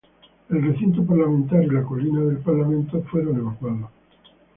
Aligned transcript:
El 0.49 0.59
precinto 0.61 1.05
parlamentario 1.05 1.71
y 1.71 1.75
la 1.75 1.83
colina 1.83 2.21
del 2.21 2.39
parlamento 2.39 3.03
fueron 3.03 3.37
evacuados. 3.37 3.91